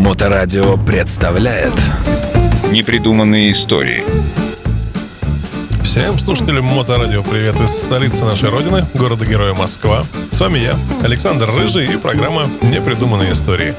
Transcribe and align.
Моторадио 0.00 0.78
представляет 0.78 1.74
Непридуманные 2.70 3.52
истории 3.52 4.02
Всем 5.84 6.18
слушателям 6.18 6.64
Моторадио 6.64 7.22
привет 7.22 7.60
из 7.60 7.82
столицы 7.82 8.24
нашей 8.24 8.48
родины, 8.48 8.86
города-героя 8.94 9.52
Москва. 9.52 10.06
С 10.32 10.40
вами 10.40 10.60
я, 10.60 10.78
Александр 11.02 11.50
Рыжий 11.50 11.92
и 11.92 11.98
программа 11.98 12.48
«Непридуманные 12.62 13.32
истории». 13.32 13.74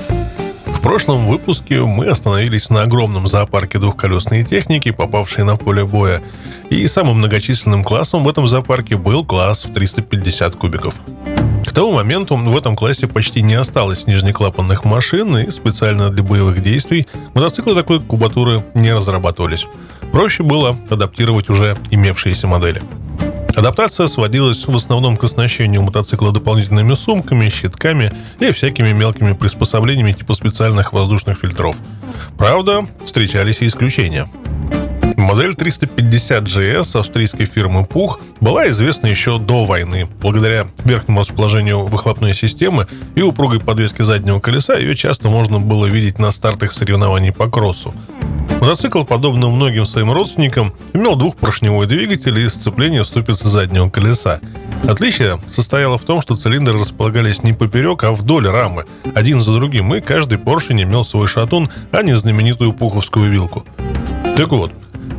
В 0.67 0.79
прошлом 0.79 1.25
выпуске 1.25 1.81
мы 1.81 2.05
остановились 2.05 2.69
на 2.69 2.83
огромном 2.83 3.25
зоопарке 3.25 3.79
двухколесной 3.79 4.43
техники, 4.43 4.91
попавшей 4.91 5.43
на 5.43 5.55
поле 5.55 5.85
боя. 5.85 6.21
И 6.69 6.85
самым 6.85 7.17
многочисленным 7.17 7.83
классом 7.83 8.23
в 8.23 8.29
этом 8.29 8.45
зоопарке 8.45 8.95
был 8.95 9.25
класс 9.25 9.65
в 9.65 9.73
350 9.73 10.55
кубиков. 10.55 10.93
К 11.71 11.73
тому 11.73 11.93
моменту 11.93 12.35
в 12.35 12.57
этом 12.57 12.75
классе 12.75 13.07
почти 13.07 13.41
не 13.41 13.53
осталось 13.53 14.05
нижнеклапанных 14.05 14.83
машин, 14.83 15.37
и 15.37 15.49
специально 15.51 16.09
для 16.09 16.21
боевых 16.21 16.61
действий 16.61 17.07
мотоциклы 17.33 17.75
такой 17.75 18.01
кубатуры 18.01 18.65
не 18.73 18.93
разрабатывались. 18.93 19.65
Проще 20.11 20.43
было 20.43 20.75
адаптировать 20.89 21.49
уже 21.49 21.77
имевшиеся 21.89 22.47
модели. 22.47 22.83
Адаптация 23.55 24.07
сводилась 24.07 24.67
в 24.67 24.75
основном 24.75 25.15
к 25.15 25.23
оснащению 25.23 25.81
мотоцикла 25.83 26.33
дополнительными 26.33 26.93
сумками, 26.93 27.47
щитками 27.47 28.11
и 28.41 28.51
всякими 28.51 28.91
мелкими 28.91 29.31
приспособлениями 29.31 30.11
типа 30.11 30.33
специальных 30.33 30.91
воздушных 30.91 31.39
фильтров. 31.39 31.77
Правда, 32.37 32.81
встречались 33.05 33.61
и 33.61 33.67
исключения– 33.67 34.27
Модель 35.21 35.53
350 35.53 36.43
GS 36.43 36.99
австрийской 36.99 37.45
фирмы 37.45 37.85
Пух 37.85 38.19
была 38.39 38.69
известна 38.71 39.05
еще 39.07 39.37
до 39.37 39.65
войны. 39.65 40.09
Благодаря 40.19 40.67
верхнему 40.83 41.19
расположению 41.19 41.85
выхлопной 41.85 42.33
системы 42.33 42.87
и 43.15 43.21
упругой 43.21 43.59
подвеске 43.59 44.03
заднего 44.03 44.39
колеса 44.39 44.77
ее 44.77 44.95
часто 44.95 45.29
можно 45.29 45.59
было 45.59 45.85
видеть 45.85 46.17
на 46.17 46.31
стартах 46.31 46.73
соревнований 46.73 47.31
по 47.31 47.47
кроссу. 47.47 47.93
Мотоцикл, 48.59 49.03
подобно 49.03 49.49
многим 49.49 49.85
своим 49.85 50.11
родственникам, 50.11 50.73
имел 50.93 51.15
двухпоршневой 51.15 51.85
двигатель 51.85 52.39
и 52.39 52.49
сцепление 52.49 53.03
ступицы 53.03 53.47
заднего 53.47 53.89
колеса. 53.89 54.39
Отличие 54.87 55.39
состояло 55.51 55.99
в 55.99 56.03
том, 56.03 56.21
что 56.21 56.35
цилиндры 56.35 56.79
располагались 56.79 57.43
не 57.43 57.53
поперек, 57.53 58.03
а 58.03 58.11
вдоль 58.11 58.47
рамы, 58.47 58.85
один 59.13 59.41
за 59.41 59.53
другим, 59.53 59.93
и 59.93 60.01
каждый 60.01 60.39
поршень 60.39 60.81
имел 60.81 61.03
свой 61.03 61.27
шатун, 61.27 61.69
а 61.91 62.01
не 62.01 62.17
знаменитую 62.17 62.73
пуховскую 62.73 63.29
вилку. 63.29 63.65
Так 64.35 64.51
вот, 64.51 64.71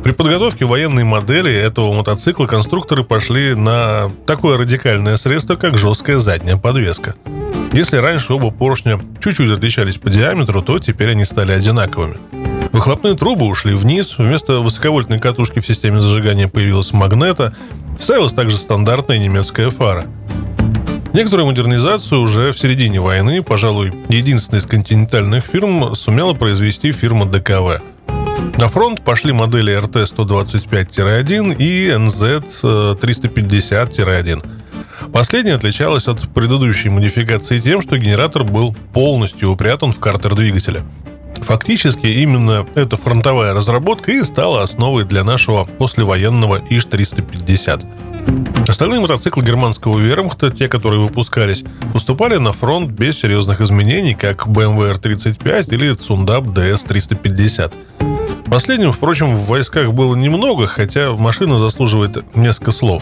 при 0.03 0.11
подготовке 0.11 0.65
военной 0.65 1.05
модели 1.05 1.49
этого 1.49 1.93
мотоцикла 1.93 2.45
конструкторы 2.45 3.05
пошли 3.05 3.55
на 3.55 4.11
такое 4.25 4.57
радикальное 4.57 5.15
средство, 5.15 5.55
как 5.55 5.77
жесткая 5.77 6.19
задняя 6.19 6.57
подвеска. 6.57 7.15
Если 7.71 7.95
раньше 7.95 8.33
оба 8.33 8.51
поршня 8.51 8.99
чуть-чуть 9.23 9.49
отличались 9.49 9.97
по 9.97 10.09
диаметру, 10.09 10.61
то 10.61 10.77
теперь 10.79 11.11
они 11.11 11.23
стали 11.23 11.53
одинаковыми. 11.53 12.17
Выхлопные 12.73 13.15
трубы 13.15 13.45
ушли 13.45 13.75
вниз, 13.75 14.17
вместо 14.17 14.59
высоковольтной 14.59 15.19
катушки 15.19 15.59
в 15.59 15.65
системе 15.65 16.01
зажигания 16.01 16.49
появилась 16.49 16.91
магнета, 16.91 17.55
ставилась 17.97 18.33
также 18.33 18.57
стандартная 18.57 19.19
немецкая 19.19 19.69
фара. 19.69 20.05
Некоторую 21.13 21.47
модернизацию 21.47 22.19
уже 22.19 22.51
в 22.51 22.59
середине 22.59 22.99
войны, 22.99 23.41
пожалуй, 23.41 23.93
единственная 24.09 24.59
из 24.59 24.65
континентальных 24.65 25.45
фирм 25.45 25.95
сумела 25.95 26.33
произвести 26.33 26.91
фирма 26.91 27.25
ДКВ– 27.25 27.81
на 28.57 28.69
фронт 28.69 29.03
пошли 29.03 29.33
модели 29.33 29.77
RT-125-1 29.77 31.57
и 31.57 31.89
NZ-350-1. 31.89 34.41
Последняя 35.11 35.55
отличалась 35.55 36.07
от 36.07 36.21
предыдущей 36.33 36.87
модификации 36.89 37.59
тем, 37.59 37.81
что 37.81 37.97
генератор 37.97 38.45
был 38.45 38.73
полностью 38.93 39.51
упрятан 39.51 39.91
в 39.91 39.99
картер 39.99 40.35
двигателя. 40.35 40.85
Фактически 41.41 42.05
именно 42.05 42.65
эта 42.75 42.95
фронтовая 42.95 43.53
разработка 43.53 44.13
и 44.13 44.23
стала 44.23 44.63
основой 44.63 45.03
для 45.03 45.25
нашего 45.25 45.65
послевоенного 45.65 46.61
ИЖ-350. 46.69 47.85
Остальные 48.69 49.01
мотоциклы 49.01 49.43
германского 49.43 49.99
вермахта, 49.99 50.51
те, 50.51 50.69
которые 50.69 51.01
выпускались, 51.01 51.65
поступали 51.91 52.37
на 52.37 52.53
фронт 52.53 52.91
без 52.91 53.19
серьезных 53.19 53.59
изменений, 53.59 54.13
как 54.13 54.47
BMW 54.47 54.97
R35 54.97 55.73
или 55.73 55.97
Tsundab 55.97 56.45
DS350. 56.45 57.73
Последним, 58.53 58.91
впрочем, 58.91 59.35
в 59.35 59.47
войсках 59.47 59.93
было 59.93 60.13
немного, 60.13 60.67
хотя 60.67 61.13
машина 61.13 61.57
заслуживает 61.57 62.23
несколько 62.35 62.69
слов. 62.69 63.01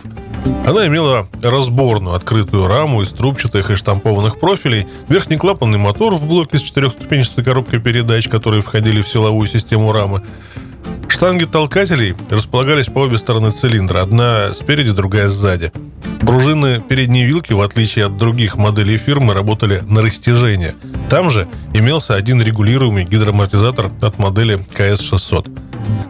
Она 0.65 0.87
имела 0.87 1.27
разборную 1.43 2.15
открытую 2.15 2.67
раму 2.67 3.01
из 3.01 3.09
трубчатых 3.09 3.69
и 3.69 3.75
штампованных 3.75 4.39
профилей, 4.39 4.87
верхнеклапанный 5.09 5.77
мотор 5.77 6.15
в 6.15 6.25
блоке 6.25 6.57
с 6.57 6.61
четырехступенчатой 6.61 7.43
коробкой 7.43 7.81
передач, 7.81 8.29
которые 8.29 8.61
входили 8.61 9.01
в 9.01 9.09
силовую 9.09 9.45
систему 9.45 9.91
рамы. 9.91 10.21
Штанги 11.11 11.43
толкателей 11.43 12.15
располагались 12.29 12.85
по 12.85 12.99
обе 12.99 13.17
стороны 13.17 13.51
цилиндра, 13.51 14.01
одна 14.01 14.53
спереди, 14.53 14.91
другая 14.91 15.27
сзади. 15.27 15.73
Пружины 16.21 16.81
передней 16.87 17.25
вилки, 17.25 17.51
в 17.51 17.59
отличие 17.59 18.05
от 18.05 18.17
других 18.17 18.55
моделей 18.55 18.95
фирмы, 18.95 19.33
работали 19.33 19.83
на 19.85 20.01
растяжение. 20.01 20.73
Там 21.09 21.29
же 21.29 21.49
имелся 21.73 22.15
один 22.15 22.41
регулируемый 22.41 23.03
гидроамортизатор 23.03 23.91
от 24.01 24.19
модели 24.19 24.65
КС-600. 24.73 25.59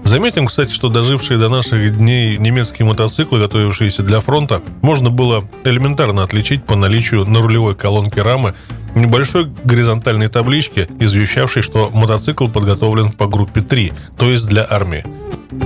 Заметим, 0.04 0.46
кстати, 0.46 0.72
что 0.72 0.90
дожившие 0.90 1.40
до 1.40 1.50
наших 1.50 1.98
дней 1.98 2.38
немецкие 2.38 2.86
мотоциклы, 2.86 3.40
готовившиеся 3.40 4.04
для 4.04 4.20
фронта, 4.20 4.62
можно 4.84 5.10
было 5.10 5.50
элементарно 5.64 6.22
отличить 6.22 6.64
по 6.64 6.76
наличию 6.76 7.26
на 7.26 7.42
рулевой 7.42 7.74
колонке 7.74 8.22
рамы 8.22 8.54
небольшой 8.96 9.52
горизонтальной 9.64 10.28
таблички, 10.28 10.88
извещавшей, 11.00 11.62
что 11.62 11.90
мотоцикл 11.94 12.48
подготовлен 12.48 13.12
по 13.12 13.28
группе 13.28 13.62
3, 13.62 13.94
то 14.18 14.30
есть 14.30 14.46
для 14.46 14.66
армии. 14.70 15.06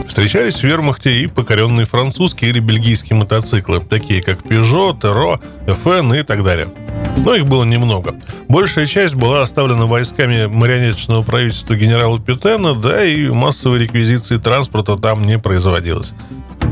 Встречались 0.08 0.56
в 0.56 0.64
вермахте 0.64 1.22
и 1.22 1.28
покоренные 1.28 1.86
французские 1.86 2.50
или 2.50 2.60
бельгийские 2.60 3.18
мотоциклы, 3.18 3.82
такие 3.82 4.22
как 4.22 4.42
Peugeot, 4.42 5.00
Tero, 5.00 5.40
FN 5.68 6.20
и 6.20 6.24
так 6.24 6.44
далее. 6.44 6.70
Но 7.18 7.36
их 7.36 7.46
было 7.46 7.64
немного. 7.64 8.16
Большая 8.48 8.88
часть 8.88 9.16
была 9.16 9.44
оставлена 9.44 9.86
войсками 9.86 10.48
марионеточного 10.48 11.22
правительства 11.22 11.76
генерала 11.76 12.20
Пютена, 12.20 12.74
да 12.74 13.04
и 13.04 13.30
массовой 13.30 13.80
реквизиции 13.80 14.38
транспорта 14.38 14.96
там 14.98 15.22
не 15.22 15.40
производилось. 15.40 16.14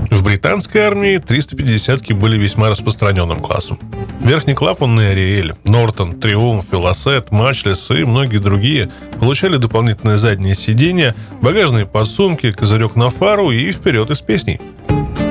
В 0.09 0.23
британской 0.23 0.81
армии 0.81 1.17
350-ки 1.17 2.13
были 2.13 2.37
весьма 2.37 2.69
распространенным 2.69 3.39
классом. 3.39 3.79
Верхнеклапанный 4.23 5.11
Ариэль, 5.11 5.53
Нортон, 5.65 6.17
Триумф, 6.17 6.71
Велосет, 6.71 7.31
Мачлес 7.31 7.91
и 7.91 8.05
многие 8.05 8.37
другие 8.37 8.89
получали 9.19 9.57
дополнительное 9.57 10.15
заднее 10.15 10.55
сиденье, 10.55 11.13
багажные 11.41 11.85
подсумки, 11.85 12.51
козырек 12.51 12.95
на 12.95 13.09
фару 13.09 13.51
и 13.51 13.69
вперед 13.73 14.09
из 14.11 14.21
песней. 14.21 14.61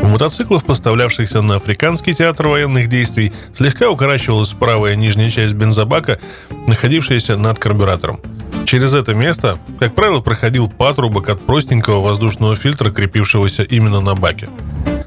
У 0.02 0.06
мотоциклов, 0.06 0.64
поставлявшихся 0.66 1.40
на 1.40 1.56
Африканский 1.56 2.14
театр 2.14 2.48
военных 2.48 2.88
действий, 2.88 3.32
слегка 3.56 3.88
укорачивалась 3.88 4.50
правая 4.50 4.94
нижняя 4.94 5.30
часть 5.30 5.54
бензобака, 5.54 6.18
находившаяся 6.66 7.38
над 7.38 7.58
карбюратором. 7.58 8.20
Через 8.66 8.94
это 8.94 9.14
место, 9.14 9.58
как 9.80 9.94
правило, 9.94 10.20
проходил 10.20 10.68
патрубок 10.68 11.30
от 11.30 11.40
простенького 11.40 12.04
воздушного 12.04 12.56
фильтра, 12.56 12.90
крепившегося 12.90 13.62
именно 13.62 14.00
на 14.00 14.14
баке. 14.14 14.50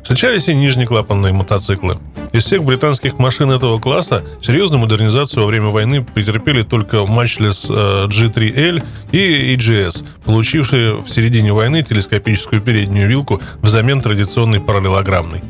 Встречались 0.01 0.47
и 0.47 0.55
нижнеклапанные 0.55 1.33
мотоциклы. 1.33 1.99
Из 2.35 2.43
всех 2.43 2.65
британских 2.65 3.17
машин 3.17 3.49
этого 3.49 3.79
класса 3.79 4.25
серьезную 4.41 4.81
модернизацию 4.81 5.43
во 5.43 5.47
время 5.47 5.67
войны 5.67 6.03
претерпели 6.03 6.63
только 6.63 6.97
Matchless 6.97 7.67
э, 7.69 8.07
G3L 8.09 8.85
и 9.13 9.55
EGS, 9.55 10.05
получившие 10.25 10.97
в 10.97 11.07
середине 11.07 11.53
войны 11.53 11.81
телескопическую 11.81 12.61
переднюю 12.61 13.07
вилку 13.07 13.41
взамен 13.61 14.01
традиционной 14.01 14.59
параллелограммной. 14.59 15.43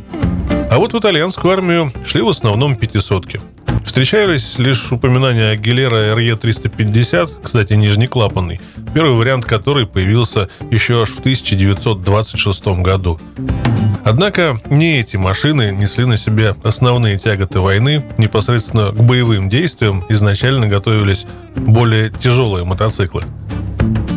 А 0.69 0.78
вот 0.78 0.94
в 0.94 1.00
итальянскую 1.00 1.51
армию 1.51 1.91
шли 2.06 2.22
в 2.22 2.29
основном 2.29 2.75
пятисотки– 2.75 3.41
Встречались 3.85 4.57
лишь 4.57 4.91
упоминания 4.91 5.52
о 5.52 5.56
Гилера 5.56 6.17
RE350, 6.17 7.44
кстати, 7.44 7.73
нижнеклапанный, 7.73 8.59
первый 8.93 9.14
вариант 9.14 9.46
которой 9.46 9.85
появился 9.85 10.49
еще 10.72 11.03
аж 11.03 11.09
в 11.09 11.20
1926 11.20 12.67
году. 12.81 13.20
Однако 14.05 14.59
не 14.69 14.99
эти 14.99 15.17
машины 15.17 15.72
несли 15.72 16.05
на 16.05 16.16
себе 16.16 16.55
основные 16.63 17.17
тяготы 17.17 17.59
войны, 17.59 18.05
непосредственно 18.19 18.91
к 18.91 19.03
боевым 19.03 19.49
действиям 19.49 20.05
изначально 20.09 20.67
готовились 20.67 21.25
более 21.55 22.11
тяжелые 22.11 22.66
мотоциклы– 22.66 23.23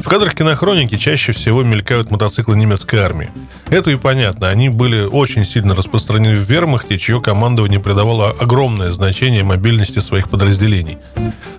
в 0.03 0.09
кадрах 0.09 0.35
кинохроники 0.35 0.97
чаще 0.97 1.33
всего 1.33 1.63
мелькают 1.63 2.11
мотоциклы 2.11 2.57
немецкой 2.57 2.97
армии. 2.97 3.31
Это 3.69 3.91
и 3.91 3.97
понятно, 3.97 4.49
они 4.49 4.69
были 4.69 5.03
очень 5.05 5.45
сильно 5.45 5.75
распространены 5.75 6.37
в 6.37 6.51
вермахте, 6.51 6.99
чье 6.99 7.21
командование 7.21 7.81
придавало 7.81 8.31
огромное 8.31 8.91
значение 8.91 9.45
мобильности 9.45 9.99
своих 9.99 10.29
подразделений. 10.29 10.99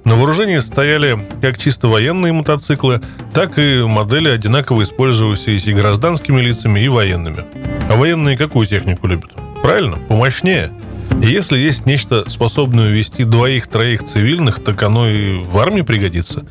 На 0.06 0.16
вооружении 0.16 0.60
стояли 0.60 1.20
как 1.42 1.58
чисто 1.58 1.88
военные 1.88 2.34
мотоциклы, 2.34 3.02
так 3.34 3.60
и 3.60 3.84
модели, 3.84 4.30
одинаково 4.30 4.84
использовавшиеся 4.84 5.72
и 5.72 5.74
гражданскими 5.74 6.42
лицами, 6.42 6.80
и 6.80 6.88
военными. 6.88 7.44
А 7.90 7.96
военные 7.96 8.38
какую 8.38 8.66
технику 8.66 9.08
любят? 9.08 9.32
Правильно, 9.62 9.98
помощнее– 10.08 10.72
если 11.22 11.58
есть 11.58 11.86
нечто, 11.86 12.30
способное 12.30 12.88
увести 12.88 13.24
двоих-троих 13.24 14.04
цивильных, 14.04 14.64
так 14.64 14.82
оно 14.84 15.10
и 15.10 15.42
в 15.44 15.58
армии 15.58 15.82
пригодится. 15.82 16.46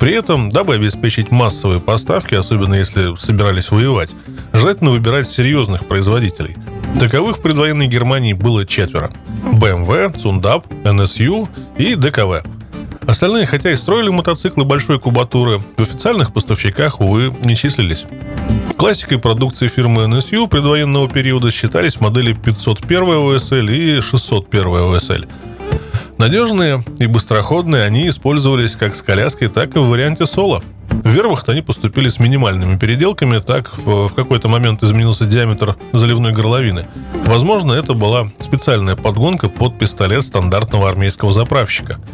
При 0.00 0.12
этом, 0.12 0.48
дабы 0.48 0.74
обеспечить 0.74 1.30
массовые 1.30 1.80
поставки, 1.80 2.34
особенно 2.34 2.74
если 2.74 3.16
собирались 3.16 3.70
воевать, 3.70 4.10
желательно 4.52 4.90
выбирать 4.90 5.28
серьезных 5.28 5.86
производителей. 5.86 6.56
Таковых 6.98 7.38
в 7.38 7.42
предвоенной 7.42 7.86
Германии 7.86 8.32
было 8.32 8.64
четверо. 8.64 9.10
BMW, 9.44 10.16
Цундап, 10.16 10.66
NSU 10.84 11.48
и 11.76 11.94
ДКВ. 11.94 12.44
Остальные, 13.06 13.46
хотя 13.46 13.70
и 13.72 13.76
строили 13.76 14.10
мотоциклы 14.10 14.64
большой 14.64 15.00
кубатуры, 15.00 15.60
в 15.76 15.82
официальных 15.82 16.32
поставщиках, 16.32 17.00
увы, 17.00 17.32
не 17.44 17.56
числились. 17.56 18.04
Классикой 18.78 19.18
продукции 19.18 19.66
фирмы 19.66 20.04
NSU 20.04 20.46
предвоенного 20.46 21.08
периода 21.08 21.50
считались 21.50 22.00
модели 22.00 22.32
501 22.32 23.40
ВСЛ 23.40 23.54
и 23.56 24.00
601 24.00 25.00
ВСЛ. 25.00 25.24
Надежные 26.16 26.84
и 27.00 27.06
быстроходные 27.06 27.82
они 27.82 28.08
использовались 28.08 28.76
как 28.76 28.94
с 28.94 29.02
коляской, 29.02 29.48
так 29.48 29.74
и 29.74 29.80
в 29.80 29.88
варианте 29.88 30.26
соло. 30.26 30.62
В 30.90 31.08
Вервахт 31.08 31.48
они 31.48 31.60
поступили 31.60 32.08
с 32.08 32.20
минимальными 32.20 32.78
переделками, 32.78 33.40
так 33.40 33.76
в, 33.76 34.06
в 34.06 34.14
какой-то 34.14 34.48
момент 34.48 34.80
изменился 34.84 35.26
диаметр 35.26 35.76
заливной 35.92 36.30
горловины. 36.30 36.86
Возможно, 37.26 37.72
это 37.72 37.94
была 37.94 38.28
специальная 38.38 38.94
подгонка 38.94 39.48
под 39.48 39.76
пистолет 39.76 40.24
стандартного 40.24 40.88
армейского 40.88 41.32
заправщика– 41.32 41.98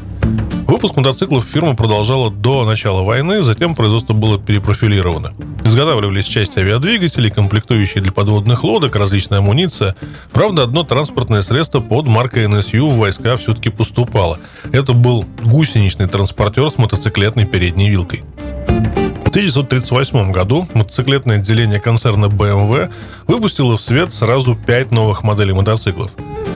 Выпуск 0.67 0.97
мотоциклов 0.97 1.45
фирма 1.45 1.77
продолжала 1.77 2.31
до 2.31 2.65
начала 2.65 3.03
войны, 3.03 3.43
затем 3.43 3.75
производство 3.75 4.15
было 4.15 4.39
перепрофилировано. 4.39 5.35
Изготавливались 5.63 6.25
части 6.25 6.59
авиадвигателей, 6.59 7.31
комплектующие 7.31 8.03
для 8.03 8.13
подводных 8.13 8.65
лодок, 8.65 8.97
различная 8.97 9.41
амуниция. 9.41 9.95
Правда, 10.33 10.63
одно 10.63 10.83
транспортное 10.83 11.43
средство 11.43 11.81
под 11.81 12.07
маркой 12.07 12.47
NSU 12.47 12.89
в 12.89 12.97
войска 12.97 13.37
все-таки 13.37 13.69
поступало. 13.69 14.39
Это 14.73 14.95
был 14.95 15.27
гусеничный 15.43 16.09
транспортер 16.09 16.71
с 16.71 16.79
мотоциклетной 16.79 17.45
передней 17.45 17.91
вилкой. 17.91 18.25
В 18.67 19.29
1938 19.29 20.33
году 20.33 20.67
мотоциклетное 20.73 21.37
отделение 21.37 21.81
концерна 21.81 22.27
BMW 22.27 22.91
выпустило 23.27 23.77
в 23.77 23.83
свет 23.83 24.15
сразу 24.15 24.57
пять 24.57 24.93
новых 24.93 25.25
моделей 25.25 25.53
мотоциклов. 25.53 26.13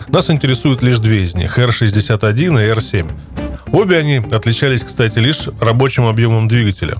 Нас 0.08 0.30
интересуют 0.30 0.82
лишь 0.82 0.98
две 0.98 1.24
из 1.24 1.34
них– 1.34 1.58
R61 1.58 2.32
и 2.32 2.72
R7. 2.72 3.10
Обе 3.72 3.98
они 3.98 4.16
отличались, 4.16 4.82
кстати, 4.82 5.18
лишь 5.18 5.48
рабочим 5.60 6.06
объемом 6.06 6.48
двигателя. 6.48 6.96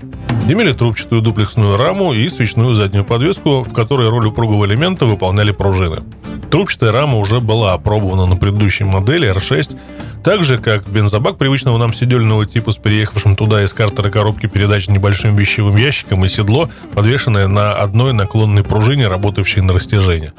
Имели 0.47 0.71
трубчатую 0.71 1.21
дуплексную 1.21 1.77
раму 1.77 2.13
и 2.13 2.27
свечную 2.29 2.73
заднюю 2.73 3.05
подвеску, 3.05 3.63
в 3.63 3.73
которой 3.73 4.09
роль 4.09 4.27
упругого 4.27 4.65
элемента 4.65 5.05
выполняли 5.05 5.51
пружины. 5.51 6.03
Трубчатая 6.51 6.91
рама 6.91 7.17
уже 7.17 7.39
была 7.39 7.73
опробована 7.73 8.25
на 8.25 8.35
предыдущей 8.35 8.83
модели 8.83 9.31
R6, 9.31 9.77
так 10.23 10.43
же, 10.43 10.57
как 10.57 10.87
бензобак 10.89 11.37
привычного 11.37 11.77
нам 11.77 11.93
седельного 11.93 12.45
типа 12.45 12.71
с 12.71 12.75
переехавшим 12.75 13.35
туда 13.35 13.63
из 13.63 13.71
картера 13.71 14.09
коробки 14.09 14.47
передач 14.47 14.87
небольшим 14.87 15.35
вещевым 15.35 15.75
ящиком 15.75 16.25
и 16.25 16.27
седло, 16.27 16.69
подвешенное 16.93 17.47
на 17.47 17.73
одной 17.73 18.13
наклонной 18.13 18.63
пружине, 18.63 19.07
работавшей 19.07 19.61
на 19.61 19.73
растяжение. 19.73 20.33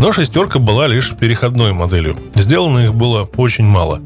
Но 0.00 0.14
шестерка 0.14 0.58
была 0.58 0.86
лишь 0.86 1.14
переходной 1.14 1.74
моделью. 1.74 2.16
Сделано 2.34 2.78
их 2.86 2.94
было 2.94 3.28
очень 3.36 3.66
мало. 3.66 4.00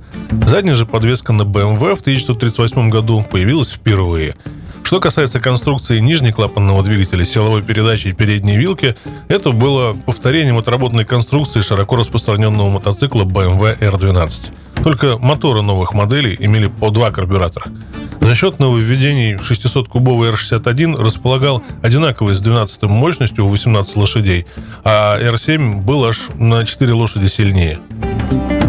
Задняя 0.44 0.74
же 0.74 0.86
подвеска 0.86 1.32
на 1.32 1.42
BMW 1.42 1.94
в 1.94 2.00
1938 2.00 2.90
году 2.90 3.24
появилась 3.30 3.70
впервые. 3.70 4.34
Что 4.82 4.98
касается 4.98 5.38
конструкции 5.38 6.00
нижнеклапанного 6.00 6.82
двигателя, 6.82 7.24
силовой 7.24 7.62
передачи 7.62 8.08
и 8.08 8.12
передней 8.12 8.56
вилки, 8.56 8.96
это 9.28 9.52
было 9.52 9.92
повторением 9.92 10.58
отработанной 10.58 11.04
конструкции 11.04 11.60
широко 11.60 11.94
распространенного 11.94 12.70
мотоцикла 12.70 13.22
BMW 13.22 13.78
R12. 13.78 14.52
Только 14.84 15.16
моторы 15.16 15.62
новых 15.62 15.94
моделей 15.94 16.36
имели 16.38 16.66
по 16.66 16.90
два 16.90 17.10
карбюратора. 17.10 17.72
За 18.20 18.34
счет 18.34 18.58
нововведений 18.58 19.36
600-кубовый 19.36 20.30
R61 20.30 21.00
располагал 21.02 21.62
одинаковой 21.82 22.34
с 22.34 22.40
12 22.40 22.82
мощностью 22.82 23.46
18 23.46 23.96
лошадей, 23.96 24.44
а 24.84 25.18
R7 25.18 25.80
был 25.80 26.04
аж 26.04 26.28
на 26.34 26.66
4 26.66 26.92
лошади 26.92 27.26
сильнее. 27.28 27.78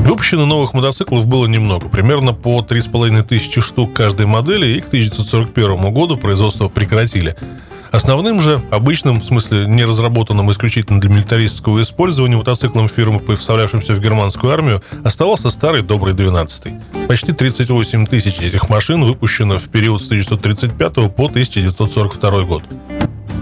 Выпущено 0.06 0.46
новых 0.46 0.74
мотоциклов 0.74 1.26
было 1.26 1.48
немного, 1.48 1.90
примерно 1.90 2.32
по 2.32 2.62
3,5 2.62 3.24
тысячи 3.24 3.60
штук 3.60 3.94
каждой 3.94 4.26
модели, 4.26 4.78
и 4.78 4.80
к 4.80 4.88
1941 4.88 5.94
году 5.94 6.16
производство 6.16 6.70
прекратили. 6.70 7.36
Основным 7.96 8.42
же, 8.42 8.62
обычным, 8.72 9.22
в 9.22 9.26
смысле 9.26 9.68
не 9.68 9.86
разработанным 9.86 10.52
исключительно 10.52 11.00
для 11.00 11.10
милитаристского 11.10 11.82
использования 11.82 12.36
мотоциклом 12.36 12.90
фирмы, 12.90 13.22
поставлявшимся 13.22 13.94
в 13.94 14.02
германскую 14.02 14.52
армию, 14.52 14.84
оставался 15.06 15.50
старый 15.50 15.82
добрый 15.82 16.14
12 16.14 17.08
Почти 17.08 17.32
38 17.32 18.06
тысяч 18.08 18.38
этих 18.42 18.68
машин 18.68 19.06
выпущено 19.06 19.60
в 19.60 19.70
период 19.70 20.02
с 20.02 20.08
1935 20.08 21.16
по 21.16 21.28
1942 21.28 22.42
год. 22.42 22.64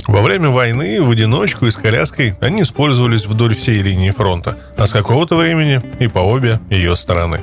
Во 0.07 0.21
время 0.21 0.49
войны 0.49 1.01
в 1.01 1.09
одиночку 1.09 1.65
и 1.65 1.71
с 1.71 1.75
коляской 1.75 2.35
они 2.39 2.61
использовались 2.61 3.25
вдоль 3.25 3.55
всей 3.55 3.81
линии 3.81 4.11
фронта, 4.11 4.59
а 4.77 4.85
с 4.85 4.91
какого-то 4.91 5.35
времени 5.35 5.81
и 5.99 6.07
по 6.07 6.19
обе 6.19 6.59
ее 6.69 6.95
стороны. 6.95 7.41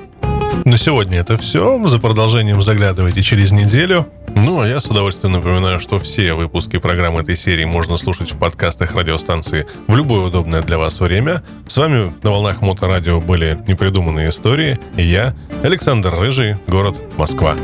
На 0.65 0.79
сегодня 0.79 1.19
это 1.19 1.37
все. 1.37 1.81
За 1.87 1.99
продолжением 1.99 2.63
заглядывайте 2.63 3.23
через 3.23 3.53
неделю. 3.53 4.07
Ну, 4.37 4.61
а 4.61 4.69
я 4.69 4.81
с 4.81 4.87
удовольствием 4.87 5.33
напоминаю, 5.33 5.81
что 5.81 5.99
все 5.99 6.35
выпуски 6.35 6.79
программы 6.79 7.23
этой 7.23 7.37
серии 7.37 7.65
можно 7.65 7.97
слушать 7.97 8.33
в 8.33 8.39
подкастах 8.39 8.95
радиостанции 8.95 9.67
в 9.89 9.97
любое 9.97 10.21
удобное 10.21 10.63
для 10.63 10.79
вас 10.79 11.01
время. 11.01 11.43
С 11.67 11.77
вами 11.77 12.13
на 12.23 12.31
волнах 12.31 12.61
Моторадио 12.61 13.21
были 13.21 13.59
непридуманные 13.67 14.31
истории. 14.31 14.79
И 14.97 15.03
я, 15.03 15.35
Александр 15.63 16.15
Рыжий, 16.15 16.57
город 16.67 16.97
Москва. 17.17 17.57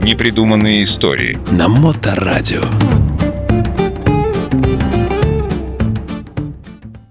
Непридуманные 0.00 0.84
истории. 0.84 1.38
На 1.50 1.68
Моторадио. 1.68 2.62